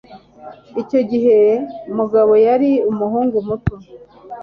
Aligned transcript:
Icyo 0.81 0.99
gihe 1.11 1.37
Mugabo 1.97 2.33
yari 2.47 2.71
umuhungu 2.91 3.37
muto. 3.47 3.75